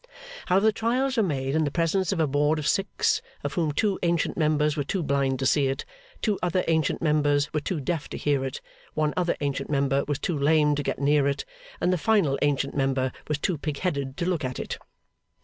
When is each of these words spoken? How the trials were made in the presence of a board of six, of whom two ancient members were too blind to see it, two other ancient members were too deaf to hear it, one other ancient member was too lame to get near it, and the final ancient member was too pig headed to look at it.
How 0.47 0.57
the 0.59 0.71
trials 0.71 1.15
were 1.15 1.21
made 1.21 1.53
in 1.53 1.63
the 1.63 1.69
presence 1.69 2.11
of 2.11 2.19
a 2.19 2.25
board 2.25 2.57
of 2.57 2.67
six, 2.67 3.21
of 3.43 3.53
whom 3.53 3.71
two 3.71 3.99
ancient 4.01 4.35
members 4.35 4.75
were 4.75 4.83
too 4.83 5.03
blind 5.03 5.37
to 5.37 5.45
see 5.45 5.67
it, 5.67 5.85
two 6.23 6.39
other 6.41 6.63
ancient 6.67 7.03
members 7.03 7.53
were 7.53 7.59
too 7.59 7.79
deaf 7.79 8.09
to 8.09 8.17
hear 8.17 8.43
it, 8.43 8.61
one 8.95 9.13
other 9.15 9.37
ancient 9.41 9.69
member 9.69 10.03
was 10.07 10.17
too 10.17 10.35
lame 10.39 10.73
to 10.73 10.81
get 10.81 10.97
near 10.97 11.27
it, 11.27 11.45
and 11.79 11.93
the 11.93 11.99
final 11.99 12.39
ancient 12.41 12.75
member 12.75 13.11
was 13.27 13.37
too 13.37 13.59
pig 13.59 13.77
headed 13.77 14.17
to 14.17 14.25
look 14.25 14.43
at 14.43 14.57
it. 14.59 14.79